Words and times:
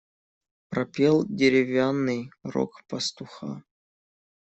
Пропел 0.69 1.25
деревянный 1.29 2.31
рог 2.41 2.81
пастуха. 2.87 3.63